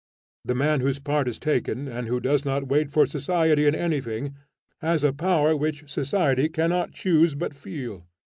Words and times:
The 0.43 0.55
man 0.55 0.81
whose 0.81 0.97
part 0.97 1.27
is 1.27 1.37
taken 1.37 1.87
and 1.87 2.07
who 2.07 2.19
does 2.19 2.43
not 2.43 2.65
wait 2.67 2.89
for 2.89 3.05
society 3.05 3.67
in 3.67 3.75
anything, 3.75 4.35
has 4.79 5.03
a 5.03 5.13
power 5.13 5.55
which 5.55 5.87
society 5.91 6.49
cannot 6.49 6.91
choose 6.93 7.35
but 7.35 7.53
feel. 7.53 8.07